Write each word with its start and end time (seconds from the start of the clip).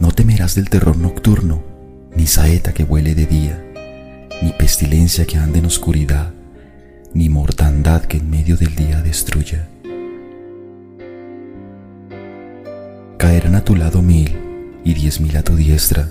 No 0.00 0.12
temerás 0.12 0.54
del 0.54 0.68
terror 0.68 0.96
nocturno, 0.96 1.62
ni 2.14 2.26
saeta 2.26 2.74
que 2.74 2.84
vuele 2.84 3.14
de 3.14 3.26
día, 3.26 3.64
ni 4.42 4.52
pestilencia 4.52 5.24
que 5.26 5.38
ande 5.38 5.58
en 5.60 5.66
oscuridad, 5.66 6.32
ni 7.14 7.28
mortandad 7.28 8.02
que 8.02 8.18
en 8.18 8.28
medio 8.28 8.56
del 8.56 8.74
día 8.74 9.00
destruya. 9.00 9.68
Caerán 13.16 13.54
a 13.54 13.64
tu 13.64 13.74
lado 13.74 14.02
mil 14.02 14.36
y 14.84 14.92
diez 14.92 15.20
mil 15.20 15.36
a 15.36 15.42
tu 15.42 15.56
diestra, 15.56 16.08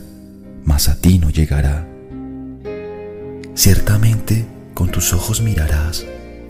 mas 0.64 0.90
a 0.90 0.96
ti 0.96 1.20
no 1.20 1.30
llegará. 1.30 1.88
Ciertamente 3.54 4.46
con 4.74 4.90
tus 4.90 5.14
ojos 5.14 5.42
mirarás 5.42 6.06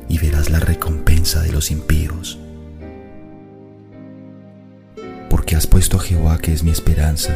y 0.08 0.18
verás 0.20 0.50
la 0.50 0.60
recompensa 0.60 1.42
de 1.42 1.52
los 1.52 1.70
impíos. 1.70 2.40
Has 5.56 5.68
puesto 5.68 5.96
a 5.96 6.02
Jehová, 6.02 6.38
que 6.40 6.52
es 6.52 6.64
mi 6.64 6.72
esperanza, 6.72 7.34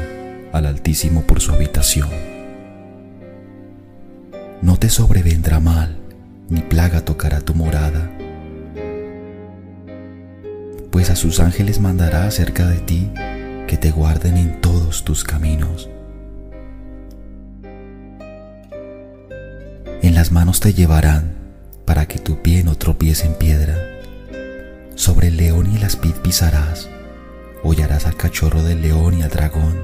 al 0.52 0.66
Altísimo 0.66 1.22
por 1.22 1.40
su 1.40 1.54
habitación. 1.54 2.10
No 4.62 4.76
te 4.78 4.90
sobrevendrá 4.90 5.62
mal, 5.62 5.96
ni 6.50 6.60
plaga 6.60 7.06
tocará 7.06 7.40
tu 7.40 7.56
morada, 7.56 8.12
pues 10.92 11.10
a 11.10 11.16
sus 11.16 11.40
ángeles 11.40 11.80
mandará 11.80 12.28
acerca 12.28 12.68
de 12.68 12.80
ti 12.80 13.10
que 13.68 13.78
te 13.78 13.90
guarden 13.92 14.36
en 14.36 14.60
todos 14.60 15.06
tus 15.06 15.24
caminos. 15.24 15.90
En 20.02 20.14
las 20.14 20.34
manos 20.34 20.60
te 20.60 20.74
llevarán 20.74 21.36
para 21.86 22.06
que 22.06 22.20
tu 22.20 22.42
pie 22.42 22.66
no 22.66 22.76
tropiece 22.76 23.28
en 23.28 23.36
piedra. 23.36 23.78
Sobre 24.96 25.30
el 25.30 25.38
león 25.38 25.72
y 25.72 25.78
el 25.78 25.86
aspid 25.86 26.16
pisarás, 26.16 26.90
hollarás 27.64 28.06
al 28.06 28.16
cachorro 28.16 28.64
del 28.64 28.82
león 28.82 29.18
y 29.18 29.22
al 29.22 29.30
dragón. 29.30 29.82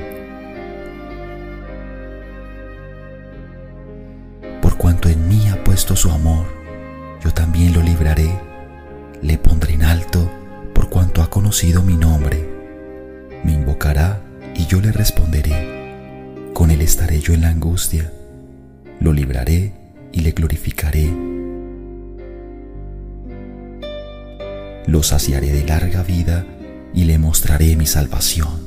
Por 4.61 4.77
cuanto 4.77 5.09
en 5.09 5.27
mí 5.27 5.47
ha 5.49 5.63
puesto 5.63 5.95
su 5.95 6.09
amor, 6.11 6.45
yo 7.23 7.33
también 7.33 7.73
lo 7.73 7.81
libraré, 7.81 8.29
le 9.21 9.37
pondré 9.37 9.73
en 9.73 9.83
alto 9.83 10.29
por 10.73 10.89
cuanto 10.89 11.21
ha 11.21 11.29
conocido 11.29 11.81
mi 11.81 11.95
nombre. 11.95 12.47
Me 13.43 13.53
invocará 13.53 14.21
y 14.55 14.65
yo 14.65 14.81
le 14.81 14.91
responderé. 14.91 16.51
Con 16.53 16.71
él 16.71 16.81
estaré 16.81 17.19
yo 17.19 17.33
en 17.33 17.41
la 17.41 17.49
angustia, 17.49 18.11
lo 18.99 19.11
libraré 19.11 19.73
y 20.11 20.21
le 20.21 20.31
glorificaré. 20.31 21.11
Lo 24.87 25.03
saciaré 25.03 25.51
de 25.51 25.65
larga 25.65 26.03
vida 26.03 26.45
y 26.95 27.03
le 27.03 27.17
mostraré 27.17 27.75
mi 27.75 27.85
salvación. 27.85 28.63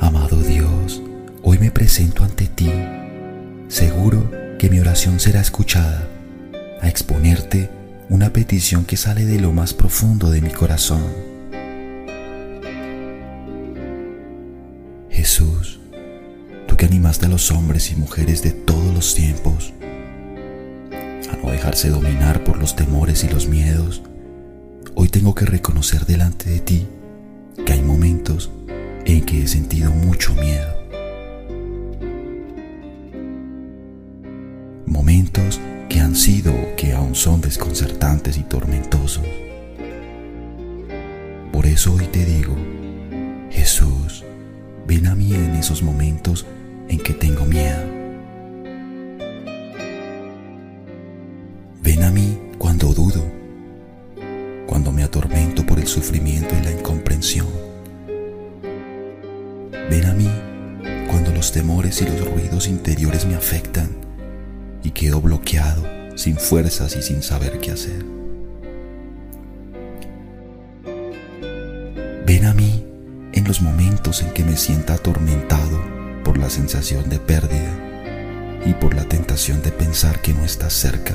Amado 0.00 0.40
Dios, 0.40 1.02
hoy 1.42 1.58
me 1.58 1.70
presento 1.70 2.24
ante 2.24 2.46
ti, 2.46 2.72
seguro 3.68 4.30
que 4.58 4.70
mi 4.70 4.80
oración 4.80 5.20
será 5.20 5.40
escuchada, 5.40 6.08
a 6.80 6.88
exponerte 6.88 7.70
una 8.08 8.32
petición 8.32 8.84
que 8.84 8.96
sale 8.96 9.26
de 9.26 9.38
lo 9.40 9.52
más 9.52 9.74
profundo 9.74 10.30
de 10.30 10.40
mi 10.40 10.50
corazón. 10.50 11.02
Jesús, 15.10 15.80
animaste 16.86 17.26
a 17.26 17.28
los 17.28 17.50
hombres 17.50 17.90
y 17.90 17.96
mujeres 17.96 18.42
de 18.42 18.52
todos 18.52 18.94
los 18.94 19.14
tiempos 19.14 19.72
a 20.92 21.36
no 21.36 21.50
dejarse 21.50 21.90
dominar 21.90 22.44
por 22.44 22.58
los 22.58 22.76
temores 22.76 23.24
y 23.24 23.28
los 23.28 23.48
miedos, 23.48 24.02
hoy 24.94 25.08
tengo 25.08 25.34
que 25.34 25.44
reconocer 25.44 26.06
delante 26.06 26.48
de 26.48 26.60
ti 26.60 26.86
que 27.64 27.72
hay 27.72 27.82
momentos 27.82 28.50
en 29.04 29.24
que 29.24 29.42
he 29.42 29.48
sentido 29.48 29.90
mucho 29.90 30.32
miedo. 30.34 30.76
Momentos 34.86 35.60
que 35.88 36.00
han 36.00 36.14
sido 36.14 36.52
o 36.54 36.76
que 36.76 36.92
aún 36.92 37.16
son 37.16 37.40
desconcertantes 37.40 38.38
y 38.38 38.44
tormentosos. 38.44 39.26
Por 41.52 41.66
eso 41.66 41.94
hoy 41.94 42.06
te 42.06 42.24
digo, 42.24 42.54
Jesús, 43.50 44.24
ven 44.86 45.08
a 45.08 45.16
mí 45.16 45.34
en 45.34 45.56
esos 45.56 45.82
momentos 45.82 46.46
en 46.88 46.98
que 46.98 47.12
tengo 47.12 47.44
miedo. 47.44 47.84
Ven 51.82 52.02
a 52.02 52.10
mí 52.10 52.38
cuando 52.58 52.92
dudo, 52.92 53.24
cuando 54.66 54.92
me 54.92 55.04
atormento 55.04 55.64
por 55.64 55.78
el 55.78 55.86
sufrimiento 55.86 56.54
y 56.60 56.64
la 56.64 56.72
incomprensión. 56.72 57.46
Ven 59.90 60.04
a 60.04 60.12
mí 60.14 60.30
cuando 61.08 61.32
los 61.32 61.52
temores 61.52 62.02
y 62.02 62.06
los 62.06 62.28
ruidos 62.28 62.66
interiores 62.66 63.24
me 63.26 63.34
afectan 63.34 63.90
y 64.82 64.90
quedo 64.90 65.20
bloqueado, 65.20 65.84
sin 66.16 66.36
fuerzas 66.36 66.96
y 66.96 67.02
sin 67.02 67.22
saber 67.22 67.58
qué 67.60 67.72
hacer. 67.72 68.04
Ven 72.26 72.44
a 72.44 72.54
mí 72.54 72.84
en 73.32 73.44
los 73.44 73.62
momentos 73.62 74.22
en 74.22 74.30
que 74.32 74.42
me 74.42 74.56
sienta 74.56 74.94
atormentado 74.94 75.95
por 76.26 76.38
la 76.38 76.50
sensación 76.50 77.08
de 77.08 77.20
pérdida 77.20 77.72
y 78.66 78.74
por 78.74 78.94
la 78.94 79.04
tentación 79.04 79.62
de 79.62 79.70
pensar 79.70 80.20
que 80.20 80.34
no 80.34 80.44
estás 80.44 80.72
cerca. 80.72 81.14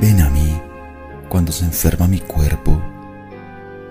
Ven 0.00 0.20
a 0.20 0.28
mí 0.28 0.60
cuando 1.28 1.52
se 1.52 1.66
enferma 1.66 2.08
mi 2.08 2.18
cuerpo, 2.18 2.82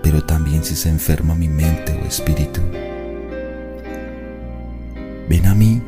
pero 0.02 0.22
también 0.22 0.62
si 0.62 0.76
se 0.76 0.90
enferma 0.90 1.34
mi 1.34 1.48
mente 1.48 1.98
o 1.98 2.06
espíritu. 2.06 2.60
Ven 5.30 5.46
a 5.46 5.54
mí 5.54 5.82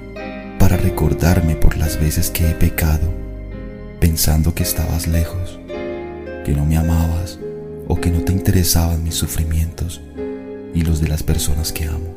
para 0.59 0.79
recordarme 0.79 1.55
por 1.55 1.77
las 1.77 2.01
veces 2.01 2.31
que 2.31 2.49
he 2.49 2.55
pecado, 2.55 3.13
pensando 4.01 4.55
que 4.55 4.63
estabas 4.63 5.07
lejos, 5.07 5.61
que 6.47 6.55
no 6.57 6.65
me 6.65 6.79
amabas 6.79 7.39
o 7.89 8.01
que 8.01 8.11
no 8.11 8.23
te 8.23 8.33
interesaban 8.33 9.05
mis 9.05 9.17
sufrimientos 9.17 10.01
y 10.75 10.83
los 10.83 11.01
de 11.01 11.09
las 11.09 11.23
personas 11.23 11.73
que 11.73 11.87
amo. 11.87 12.15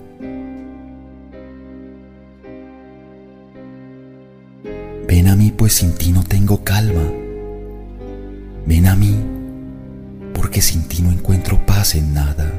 Ven 5.07 5.27
a 5.27 5.35
mí 5.35 5.53
pues 5.55 5.73
sin 5.73 5.93
ti 5.93 6.11
no 6.11 6.23
tengo 6.23 6.63
calma. 6.63 7.03
Ven 8.65 8.87
a 8.87 8.95
mí 8.95 9.15
porque 10.33 10.61
sin 10.61 10.83
ti 10.83 11.01
no 11.01 11.11
encuentro 11.11 11.63
paz 11.65 11.95
en 11.95 12.13
nada. 12.13 12.51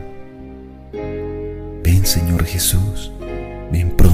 Ven 0.93 2.07
Señor 2.07 2.45
Jesús, 2.45 3.13
ven 3.73 3.91
pronto 3.91 4.14